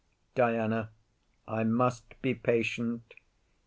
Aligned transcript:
DIANA. 0.33 0.89
I 1.47 1.63
must 1.63 2.19
be 2.23 2.33
patient. 2.33 3.13